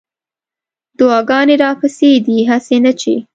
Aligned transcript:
دعاګانې 0.97 1.55
راپسې 1.63 2.09
دي 2.25 2.37
هسې 2.49 2.77
نه 2.85 2.91
چې 2.99 3.13